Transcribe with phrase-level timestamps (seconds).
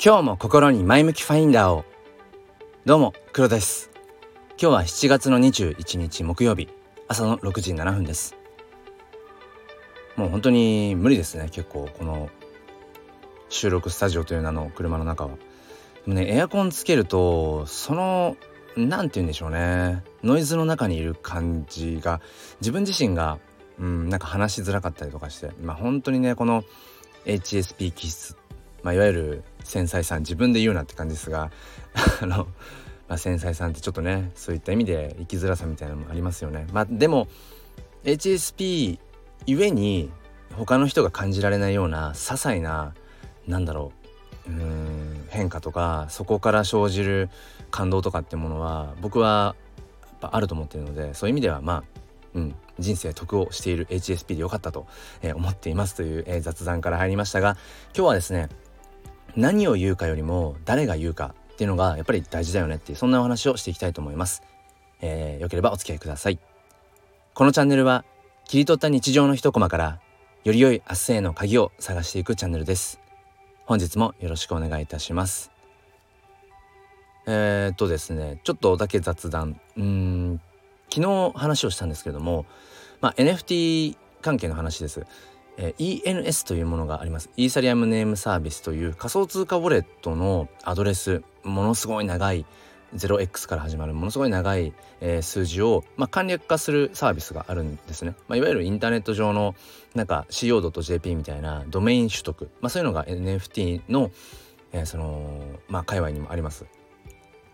[0.00, 1.84] 今日も心に前向きファインダーを。
[2.86, 3.90] どうも黒です。
[4.50, 6.68] 今日は7月の21日木曜日。
[7.08, 8.36] 朝の6時7分です。
[10.14, 11.48] もう本当に無理ですね。
[11.50, 12.30] 結構この
[13.48, 15.30] 収録スタジオという名の車の中は。
[15.30, 15.36] で
[16.06, 18.36] もねエアコンつけるとその
[18.76, 20.04] 何て言うんでしょうね。
[20.22, 22.20] ノイズの中にいる感じが
[22.60, 23.40] 自分自身が
[23.80, 25.50] うんなんか話しづらかったりとかして。
[25.60, 26.62] まあ本当にねこの
[27.24, 28.37] HSP 気質
[28.82, 31.50] まあ、いわゆる繊細さん自分で言うなって感じですが
[32.22, 32.46] あの、
[33.08, 36.66] まあ、繊細さんってちょっとねそういった意味で生きづらさみたいなのもありますよね。
[36.72, 37.28] まあ、でも
[38.04, 38.98] HSP
[39.46, 40.10] ゆえに
[40.56, 42.94] 他の人が感じられないような些細な
[43.46, 43.92] なんだろ
[44.46, 47.28] ううん変化とかそこから生じる
[47.70, 49.56] 感動とかってものは僕は
[50.02, 51.98] やっぱあると思ってるのでそういう意味ではまあ
[52.34, 54.86] うん、人生得をしている HSP でよかったと、
[55.22, 57.56] えー、思っていますという、えー、雑談から入りましたが
[57.94, 58.48] 今日はですね
[59.38, 64.42] 何を言うかよりも誰が言うかっていうのがやっぱり大事だよねっていうそんなお話をしていきたいと思います、
[65.00, 66.40] えー、よければお付き合いください。
[67.34, 68.04] このチャンネルは
[68.48, 70.00] 切り取った日常の一コマから
[70.42, 73.00] より良い明日への鍵を探していくチャンネルです。
[73.64, 75.52] 本日もよろしくお願いいたします。
[77.28, 79.60] えー、っとですねちょっとだけ雑談。
[79.76, 80.40] うん
[80.92, 82.44] 昨日話をしたんですけれども、
[83.00, 85.06] まあ、NFT 関係の話です。
[85.58, 87.30] え、ENS というものがあります。
[87.36, 92.46] イーサリアムネームサービスという仮想通貨ウォレットのアドレスものすごい長い
[92.94, 99.54] 0x から始まるものすごい長い、えー、数字を、まあ、簡略化するサービスがあるんですね、まあ、いわゆるインターネット上の
[99.94, 104.10] なんか CO.jp みたいなドメイン取得、まあ、そういうのが NFT の、
[104.72, 106.66] えー、そのまあ界隈にもあります。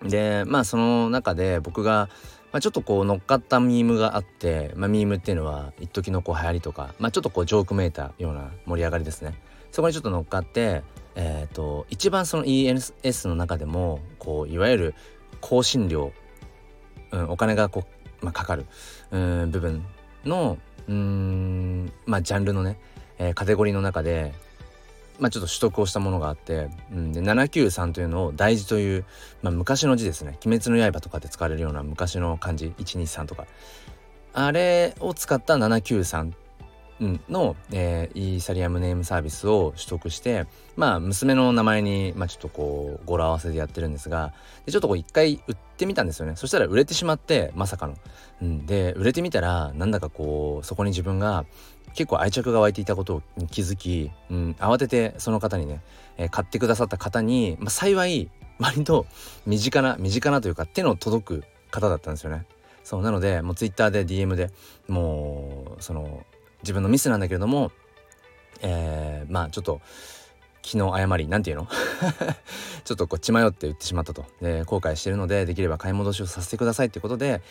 [0.03, 2.11] でまあその中で僕が
[2.55, 9.35] まあ、ちょっとこう乗っかったミームがあって、まあ、ミームっていうのは一時のこう流行りとか、まあ、ちょっとこうジョークめいたような盛り上がりですね。
[9.73, 10.85] そこにちょっと乗っかって
[11.17, 14.95] えっ、ー、と一番その ENS の中でもこういわゆる
[15.41, 16.13] 更新料、
[17.11, 17.83] うん、お金がこ
[18.23, 18.67] う、まあ、かかる
[19.11, 19.85] うん部分
[20.25, 22.79] のうんまあジャンルのね、
[23.19, 24.33] えー、カテゴリーの中で
[25.19, 29.05] まあ、ちょっと取得をしたものがあって、うん、で793というのを大事という、
[29.43, 32.67] まあ、昔の字ですね「鬼滅の刃」とかで使われるような昔の漢字。
[32.79, 33.47] 123とか。
[34.33, 36.33] あれを使った793
[37.29, 44.33] の、えー、イーサリアムネームサービスを取得してまあ娘の名前に、まあ、ちょっとこう語呂合わせでやってるんですが
[44.67, 46.37] でちょっとこう一回売ってみたんですよね。
[46.37, 47.95] そしたら売れてしまってまさかの。
[48.43, 51.45] うん、で売れてみたらなんだかこうそこに自分が
[51.95, 55.81] 結構愛着が湧いていたことを気づき、うん、慌ててその方にね、
[56.17, 59.07] えー、買ってくださった方に、まあ、幸い割と
[59.47, 62.47] 身近な身近なというか手の届く方だったんですよね。
[62.85, 64.51] そうなのでもう Twitter で DM で
[64.89, 66.25] もうその
[66.63, 67.73] 自分のミスなんだけれども、
[68.61, 69.81] えー、まあちょっと
[70.63, 71.69] 昨日誤りなんていうの？
[72.85, 77.43] ちょっとこう血迷って言ってしまったと、で後悔してるのでできれば買い戻しをさせてくださいっていうことで、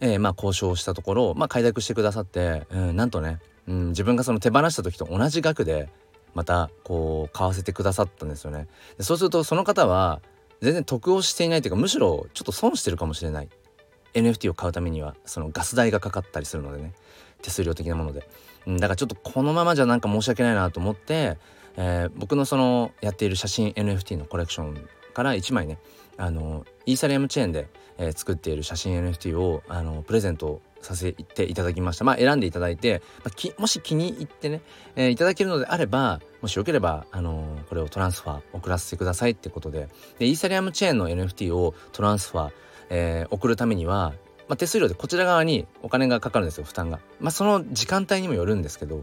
[0.00, 5.88] えー、まあ交渉したところ、まあ、快諾してくださって、うん、なんとねうん、自分がその手放した時と同じ額で
[6.34, 8.68] またこう買わせてくださったんですよね。
[8.98, 10.20] でそうするとその方は
[10.60, 13.48] 全然得をしていないというかむしろちょっと損してるかもしれない。
[14.14, 16.92] NFT を買うためにはそのガス代がかかったりするのでね。
[17.42, 18.28] 手数料的なもので、
[18.66, 21.38] うん、だからちょっとこのままじゃなんか申し訳ないなと思って、
[21.76, 25.78] えー、僕のそのやっている写真 NFT のコレクションから1枚ね
[26.16, 32.04] あのイーサリアムチェーンで、えー、作っている写真 NFT をあのプレゼントさせていただきました。
[32.04, 34.60] まあ選んでいただいて、まあ、もし気に入ってね、
[34.94, 39.88] えー、いただけるのであればもしよければ、あのー、これをトランスファー送らせてくださいってことで。
[40.18, 42.52] でイーサリアムチェーンの NFT をトランスファー、
[42.90, 44.14] えー、送るためには、
[44.48, 47.00] まあ、手数料でこちら側にお金がかかるんですよ負担が。
[47.20, 49.02] まあ、その時間帯にもよるんですけど。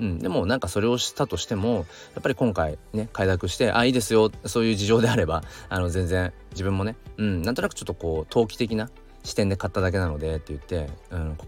[0.00, 8.90] うん、でもなんかそれをしたとしてもやっぱり今回ね快諾してあいいですよそういう事情であればあの全然自分もね、うん、なんとなくちょっとこう投機的な
[9.26, 10.88] 視点で買っただけなのでって言って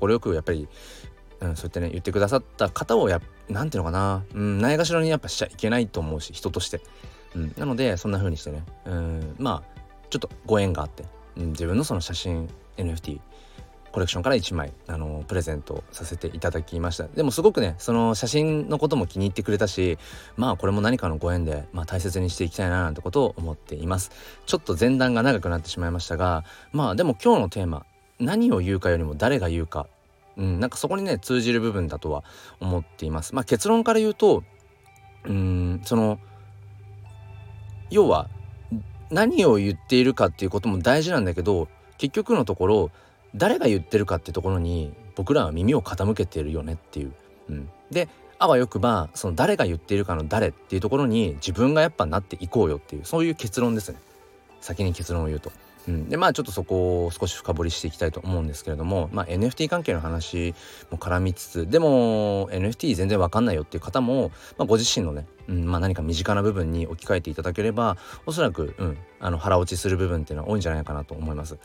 [0.01, 0.69] 快、くやっぱり、
[1.41, 6.81] うん、そうやってね言ってくださった方をやなんていうのかな、うん、ないがしろにやっぱしちゃいけないと思うし人として、
[7.37, 9.81] うん、なのでそんな風にしてね、うん、まあ
[10.11, 11.05] ちょっとご縁があって、
[11.37, 13.21] うん、自分のその写真 NFT
[13.93, 17.09] コレクションから1枚あのプレゼントさせていただきました。
[17.09, 19.99] でもすごくねその写真のことも気に入ってくれたし
[20.37, 24.11] まあこれも何かのご縁で、まあ、大切にしていきたいななんてことを思っています。
[24.47, 27.85] ちょっと前段が長くなってしまいましたがまあでも今日のテーマ
[28.19, 29.87] 何を言うかよりも誰が言うか。
[30.37, 32.23] うん、なんかそこにね通じる部分だとは
[32.61, 33.35] 思っています。
[33.35, 34.45] まあ、結論から言うと
[35.25, 36.19] うんその
[37.91, 38.29] 要は
[39.11, 42.91] 何を言っているかっていうことも大事なんだけど結局のところ
[43.35, 47.13] 誰が言ってるかってところに僕らは耳を傾けてるよねっていう。
[47.49, 48.09] うん、で
[48.39, 53.99] あわよくばその誰が言っているかの誰っていうところに自分がやっぱなっていこうよっていうそういう結論ですね
[54.61, 55.51] 先に結論を言うと。
[55.89, 60.55] うん、でまあちょっとそこを少し深掘りしていきたいと思うんですけれども、まあ、NFT 関係の話
[60.91, 67.97] も絡みつつでも NFT 全然わかんないよっていう方も、まあ、ご自身のね、うんまあ、何か身近な部分に置き換えていただければ
[68.27, 71.57] おそらく、うん、あの腹落ちする部分っていうのは多いんじゃないかなと思います。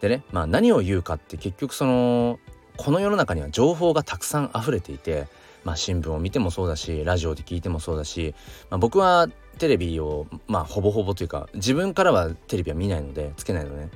[0.00, 2.38] でね、まあ、何を言うかって結局その
[2.76, 5.26] この世の中には情報がたくさん溢れていて、
[5.64, 8.34] まあ、新聞を見てもそうだしラジオで聞いてもそうだし、
[8.70, 9.28] まあ、僕は
[9.58, 13.90] テレビをまあほぼほぼというか自分からはテレビは見ないのでつけないのね。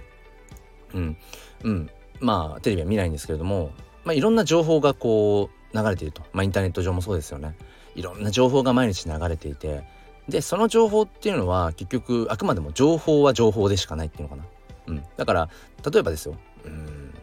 [0.94, 1.16] うん。
[1.62, 1.90] うん。
[2.20, 3.70] まあテレビは見ないんですけれども、
[4.04, 7.54] まあ、いろんな情報がこう流れていると、まあ、インターネット上もそうですよね。
[7.94, 9.84] いろんな情報が毎日流れていて。
[10.28, 14.44] でその情報っていうのは結局あくまでも情報は情報でしかないっていうのかな、
[14.86, 15.50] うん、だから
[15.88, 16.36] 例えばですよ。
[16.64, 17.14] うん。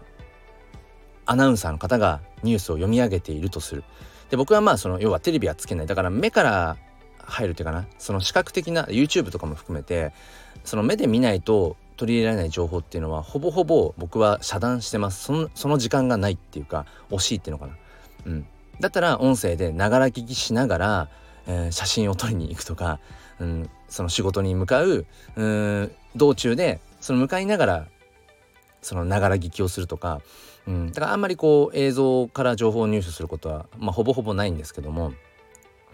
[1.26, 3.84] アナウンサーの方がニュースを読み上げているとする。
[4.30, 5.88] で僕はまあその要はテレビはつけない。
[5.88, 6.78] だから目から
[7.20, 7.86] 入るっていうかな。
[7.98, 10.14] その視覚的な YouTube とかも含めて
[10.64, 15.24] その目で見ないと取り入れられない情報っていうのはほぼほぼ僕は遮断してます。
[15.24, 17.74] そのその時間がないっていうか惜しいっていうのかな。
[18.26, 18.48] うん。
[18.80, 21.10] だったら音声でながら聞きしながら、
[21.48, 23.00] えー、写真を撮りに行くとか、
[23.40, 25.06] うん、その仕事に向かう
[25.36, 27.88] う道中でその向かいながら
[28.82, 30.22] そのながら聞きをするとか
[30.70, 35.14] うん、だからあんまりこう映像から情報を入手することは、まあ、ほぼほぼないんですけども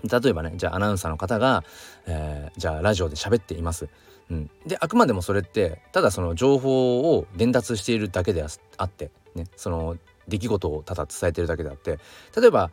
[0.04, 1.64] 例えばねじゃあアナウンサーの方が、
[2.06, 3.88] えー、じゃあラジオで喋っています。
[4.30, 8.44] うん、であくまでもそれってただその情報を伝達しているだけで
[8.78, 9.98] あって、ね、その
[10.28, 12.00] 出来事をただ伝えてるだけであって。
[12.36, 12.72] 例えば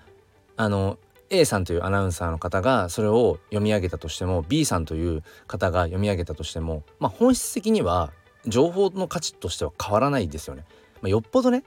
[0.57, 0.99] あの
[1.31, 8.13] A さんというアナウンサーの方がそれを読み上げたとしても B さんという方が読み上げたとしても、まあ、本質的には
[8.47, 10.65] 情報の価値としては変わらないですよね。
[11.01, 11.65] まあ、よっぽどね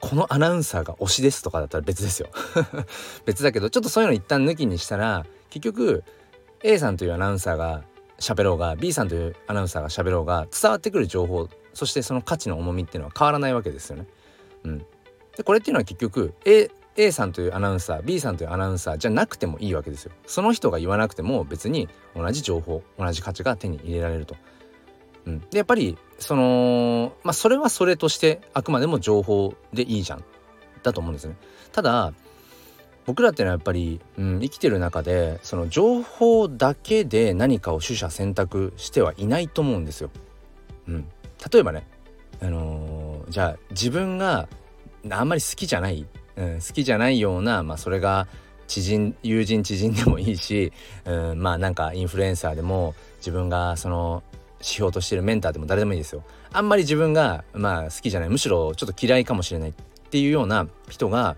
[0.00, 2.28] このアナウンサーが推しですとかだったら別ですよ
[3.26, 6.04] 別だけどちょっとそういうの一旦抜きにしたら結局
[6.62, 7.82] A さんというアナウンサーが
[8.18, 14.06] 喋ろうが B さんというアナウンサーが喋ろうが伝わってくる情報そしてその価値の重みっていうのは変わらないわけですよね。
[14.64, 14.78] うん、
[15.36, 20.12] でこれっていうのは結局 A, A さんというアナウンサー B さんというアナウンサーじゃなくてもいいわけですよ。
[20.26, 24.36] その人が言わなくても別に同じ情報同じ価値が手に入れられると。
[25.28, 30.24] うん、でやっぱりそのまあそれはそれとしてあくまでも情報でいいじゃん
[30.82, 31.36] だと思うんですね。
[31.70, 32.14] ただ
[33.04, 40.10] 僕らってのはやっぱり、うん、生きてる中でその情報だけで何かを取捨選択してはいないと思うんですよ。
[40.88, 41.08] うん、
[41.52, 41.86] 例えばね、
[42.40, 44.48] あのー、じゃあ自分が
[45.10, 48.28] あんまり好きじゃない、うん、好きじゃないような、まあ、それが
[48.66, 50.72] 知人友人知人でもいいし、
[51.04, 54.22] うん、まあなんかインフルエンサーでも自分がその
[54.60, 56.22] 標としてるメンターでも誰でもいいですよ。
[56.52, 58.28] あんまり自分がまあ好きじゃない。
[58.28, 59.72] むしろちょっと嫌いかもしれないっ
[60.10, 61.36] ていうような人が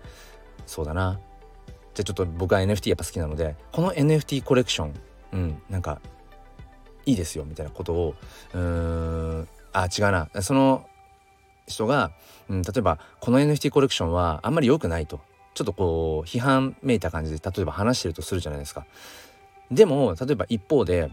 [0.67, 1.21] そうだな。
[1.95, 4.95] じゃあちょっと僕は NFT やっぱ好きなのでこの NFT コレクション
[5.33, 6.01] うんなんか
[7.05, 8.15] いいですよみたいなことを
[8.55, 10.29] うーんあ違うな。
[10.43, 10.87] その
[11.67, 12.13] 人が、
[12.49, 15.21] うん、例えばこの NFT コレクションはあんまり良くないと。
[15.53, 18.87] ちょっとこう批判めいた感じで例えば話してるとするじゃないですか。
[19.71, 21.11] でも例えば一方で、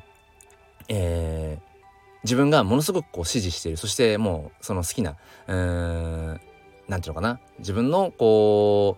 [0.87, 1.76] えー、
[2.23, 3.77] 自分がものすごくこう支持している。
[3.77, 5.15] そしてもうその好きな
[5.47, 6.41] うーん
[6.87, 7.39] なんていうのかな。
[7.59, 8.97] 自分のこ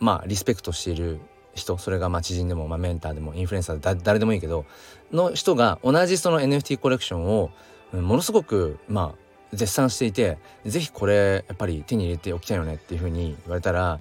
[0.00, 1.20] うまあリスペクトしている
[1.54, 1.78] 人。
[1.78, 4.64] それがまあ知人でも、まあ、メンターでもインフルエンサーで誰でもいいけど。
[5.12, 7.50] の人が同じその NFT コレクションを
[7.92, 9.22] ものすごくまあ
[9.52, 14.00] 絶賛していて是非これやっぱり手に入れておきたいよねっていうふうに言われたら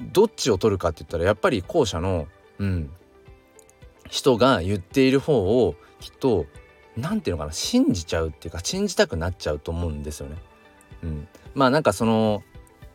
[0.00, 2.26] どっちを取るかって言ったらやっぱり後者の
[2.58, 2.90] うん
[4.10, 6.44] 人が言っている方をきっと
[6.96, 10.36] 何て言うのかな信じちゃうっていうか信じたくなっちゃうと思うんですよね。
[11.02, 12.42] うん、まあなんかその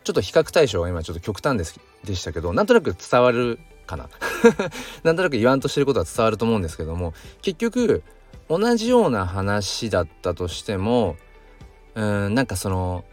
[0.04, 4.08] ちょっと比較対象が今ちょっと極端ですでしたけどなんとなく伝わるかな
[5.04, 8.02] なんとなく言わんとしてることは伝わると思うんですけども結局
[8.48, 11.16] 同じような話だったとしても
[11.94, 13.04] うんなんかその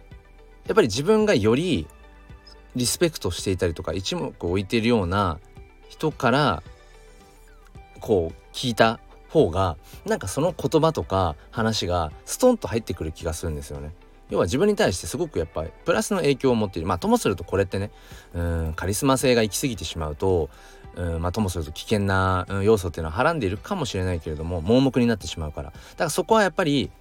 [0.67, 1.88] やっぱり自分がより
[2.75, 5.39] リスペクトしていたりとか一目置いてるような
[5.89, 6.63] 人から
[8.00, 9.00] こう聞いた
[9.46, 13.91] 方がなんかその言葉とか話がストンと入ってくる気がするんですよね。
[14.29, 17.91] 要は自分に対してすごくやっぱりプラスの影響を持っているまあともするとこれってね
[18.34, 20.50] うんカリスマ性が行き過ぎてしまうと
[20.96, 26.91] うんまあともすると危険な要素っていうのははらんでいるかもしれないけれども盲目になってしまうからだからそこはやっぱり、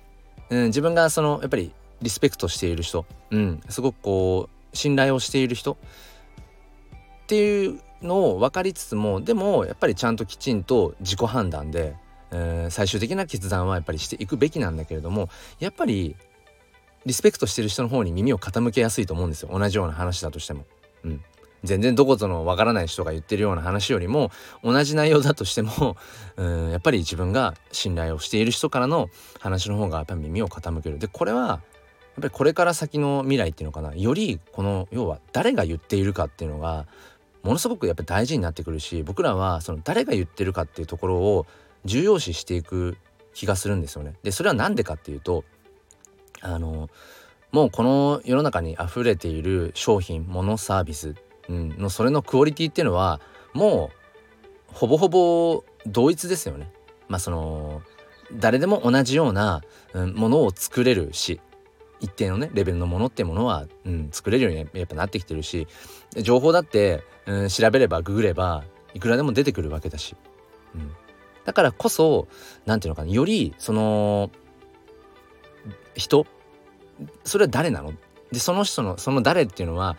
[0.50, 5.76] うん、自分がそのやっぱりリスペクトしている人、うん、すごくこう信頼をしている人っ
[7.26, 11.96] ていうのを分かりつつもでもやっぱりちゃんときちんと自己判断で
[12.30, 15.28] えー、最終的な決断はやっぱりしていくべきなんだけれども
[15.60, 16.16] やっぱり
[17.06, 19.50] リスペクトしてる人の方に耳を傾けやすいと思うんですよ。
[19.56, 20.64] 同じような話だとしても。
[21.04, 21.24] うん、
[21.62, 24.32] 全然どことのわからない人が言ってるような話よりも
[24.64, 25.96] 同じ内容だとしても
[26.36, 30.98] うんやっぱり自分が信頼をしている人からの話の方がやっぱり耳を傾ける。
[30.98, 31.60] でこれはやっ
[32.16, 33.94] ぱりこれから先の未来っていうのかな。
[33.94, 36.86] よりこの要は誰が言っているかっていうのが
[37.44, 41.46] ものすごくやっぱり大事になってくるし僕らはその誰が言ってるかっていうところを
[41.84, 42.96] 重要視していく
[43.34, 44.14] 気がするんですよね。
[44.22, 45.44] でそれは何でかっていうと
[46.40, 46.88] あの
[47.52, 51.14] もうこの世の中に溢れている商品物サービス、
[51.48, 53.20] うん、のそれのクオリティっていうのは
[53.52, 53.90] も
[54.70, 56.72] うほぼほぼ同一ですよね。
[57.08, 57.82] まあその
[58.32, 61.40] 誰でも同じような、うん、ものを作れるし
[62.00, 65.66] 一定のねレベルのものってものは、うん、作れるようにやっぱなってきてるし
[66.16, 68.64] 情報だって、うん、調べればググれば
[68.94, 70.16] いくらでも出てくるわけだし、
[70.74, 70.92] うん、
[71.46, 72.28] だからこそ
[72.66, 74.30] 何て言うのかなよりその
[75.94, 76.26] 人？
[77.24, 77.94] それは誰なの？
[78.30, 79.96] でその人のその誰っていうのは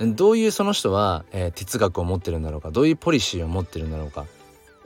[0.00, 4.26] どういうその人は、えー、哲学を持ってるんだろうかどういうポリシーを持ってるんだろうか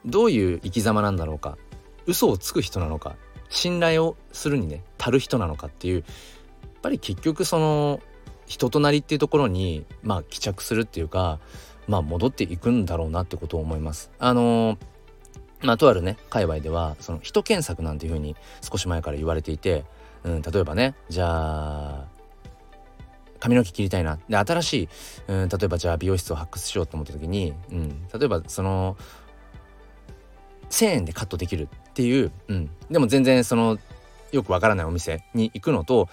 [0.04, 1.56] どういう生き様なんだろうか
[2.06, 3.14] 嘘をつく人なのか
[3.49, 6.04] 信頼をするにね足る人なのかっていうやっ
[6.82, 8.00] ぱり結局その
[8.47, 11.38] 人となりっていうところにまあ帰着するっていうか
[11.87, 14.11] まあ戻っていくんだろうなってことを思います。
[14.18, 14.78] あのー、
[15.62, 19.85] まあとあるね界隈ではその人検索なんていうふうに少し前から言われていて、
[20.25, 22.04] うん、例えばねじゃあ
[23.38, 24.21] 髪の毛切りたいな。
[24.28, 24.88] で新しい、
[25.26, 28.97] うん、例えばじゃあ美容室を発掘しようと思った時に、うん、例えばその
[30.71, 33.78] 1,000円でカットできるっていう、うん、でも全然その
[34.31, 36.09] よくわからないお店に行くのと、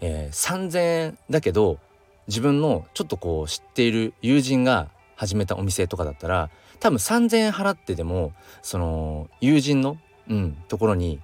[0.00, 1.78] えー、3,000円だけど
[2.26, 4.88] 自分のちょっとこう知っている友人が
[5.22, 6.50] 始めたお店とかだったら
[6.80, 9.96] 多分3,000円払ってでもその友人の、
[10.28, 11.20] うん、ところに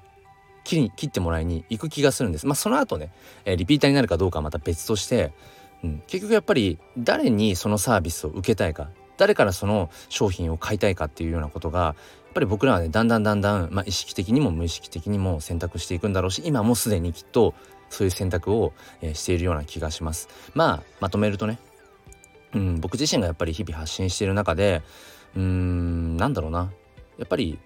[0.62, 2.46] 切り切ってもらいに行く気がするんです。
[2.46, 3.10] まあその後ね、
[3.44, 5.32] えー、リピーターになるかどうかはまた別として、
[5.82, 11.90] うん、結局やっぱり誰にそのサービスを受けたいか誰からその商品を買いたいかっていうようなことがや
[12.30, 17.54] っぱり僕らはねだんだんだんだん、まあ、意識的にも無意識的にも選択していくんだろうし今もすでにきっと
[17.90, 20.28] そういう選択を、えー、しているような気がします。
[20.54, 21.58] まあまとめるとね、
[22.54, 24.82] うん、僕自身がやっぱり日々発信している中で
[25.36, 26.72] うーんなんだろうな。
[27.18, 27.58] やっぱり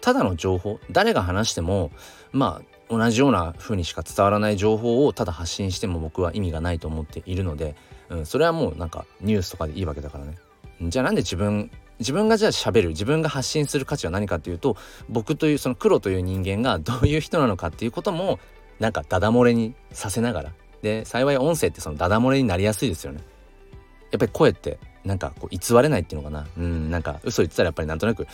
[0.00, 1.90] ただの情報誰が話しても
[2.32, 7.76] まあ同じような風にしか伝わらない情報をただ発信しても僕は意味がないと思っているので、
[8.08, 10.38] うん、それはもうなんかニュースとかでいいわけだからね。
[10.82, 14.76] じゃあなんで自分自分がじゃあ喋る自分が発信する価値は何かっていうと
[15.08, 18.40] 僕というその黒という人間が どういう人なのかっていうことも
[18.78, 20.52] なんかダダ漏れにさせながら。
[20.82, 23.20] で幸い音声ってそのダダ漏れになりやすいですよね。
[24.10, 26.46] やっぱり声ってなんかこう偽れないっていうのかな。
[26.56, 28.26] うんなんか嘘言ってたらやっぱりなんとなく。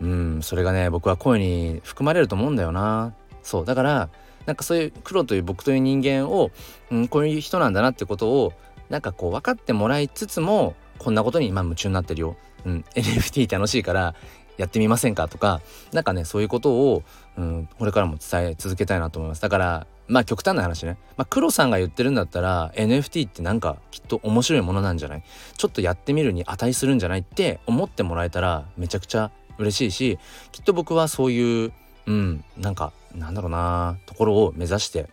[0.00, 3.14] うんそれがね僕は声に含まれると思うんだよな。
[3.42, 4.08] そうだから
[4.44, 6.50] なんかそういう黒という僕という人間を、
[6.90, 8.52] うん、こういう人なんだなってことを
[8.88, 12.36] なんかこう分かってもらいつつもこんなことに今夢中になってるよ。
[12.64, 14.14] うん、 NFT 楽しいから
[14.56, 15.60] やってみませんかとか
[15.92, 17.02] 何かねそういうことを、
[17.36, 19.42] うん、これからも伝え続けたいなと思います。
[19.42, 25.22] だからまあ極端な話ね、まあ、黒さんが言ってるんだったら NFT ってなんかきっと面白いものなんじゃない？
[25.56, 27.20] ちょっとやってみるに値するんじゃない？
[27.20, 30.18] って思ってもらえたらめちゃくちゃ嬉しいし
[30.52, 31.72] きっと僕はそういう
[32.06, 35.08] うんなんかなんだろうなところを目指して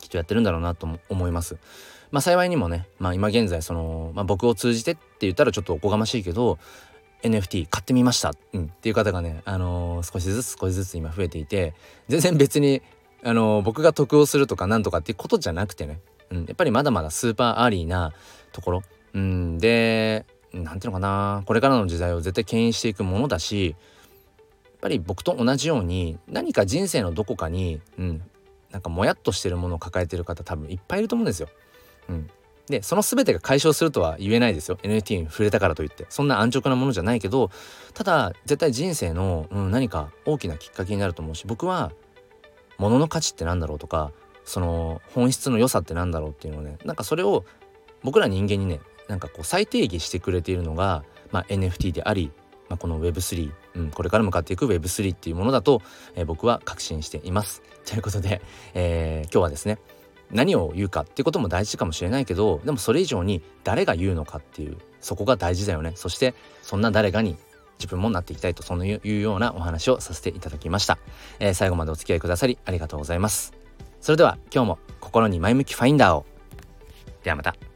[0.00, 1.56] きっとやってるんだろうなと思います。
[2.10, 6.58] まあ幸いにもね、まあ今現在その、まあ、僕を通じてって言ったらちょっとおこがましいけど
[7.22, 11.72] NFT 買ってみました、うん、っていう方がね、あのー、少しずつ少しずつ今増えていて
[12.08, 12.82] 全然別に、
[13.24, 16.00] あの、僕が得をするとかなんとかっていうことじゃなくてね、
[16.30, 18.12] うん、やっぱりまだまだ super early な
[18.52, 18.82] ところ、
[19.14, 21.42] うん、で何ていうのかな。
[21.46, 23.76] これからの時代を絶対牽引していくものだし
[24.64, 28.22] やっぱり僕と同じように何か人生のどこかに、うん、
[28.70, 31.48] なんかもやっとしてるものを抱えてる方多分いっぱいいると思うんですよ。
[32.08, 32.28] うん、
[32.66, 34.76] でその全てが解消するとは言えないですよ。
[34.82, 36.06] NFT に触れたからといって。
[36.08, 37.50] そんな安直なものじゃないけど
[37.94, 41.92] ただ絶対人生の、うん、何か大きなきっかけになると思うし僕は
[42.82, 44.10] 物の価値って何だろうとか
[44.44, 47.44] その本質の良さって何だろうっていうのをねなんかそれを
[48.02, 52.32] 僕ら人間にねなんかこう再定義してくれているのが、まあ、NFT であり、
[52.68, 55.80] まあ、この Web3、うん、これから向かっていく Web3 っていうものだと、
[56.16, 57.62] えー、僕は確信しています。
[57.84, 58.42] ということで、
[58.74, 59.78] えー、今日はですね
[60.32, 67.36] 何を言うかっていうことも大事かもしれないけどでもそれ以上に誰が言うのかっていうそこが大事だよねそしてそんな誰かに
[67.82, 70.98] 自分もなっていきたいとそのいうようなお話をさせていただきました、
[71.40, 73.52] えー、最後までお付き合いくださりありがとうございます。
[74.00, 76.26] それでは今日も心に前向きファインダーを。
[77.22, 77.71] ではまた。